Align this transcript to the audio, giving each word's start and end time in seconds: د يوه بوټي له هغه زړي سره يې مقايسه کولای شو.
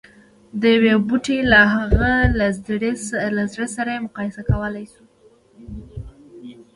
د 0.61 0.63
يوه 0.89 0.97
بوټي 1.07 1.37
له 1.51 1.61
هغه 1.75 2.11
زړي 3.49 3.65
سره 3.75 3.89
يې 3.95 4.03
مقايسه 4.05 4.41
کولای 4.49 4.85
شو. 4.93 5.03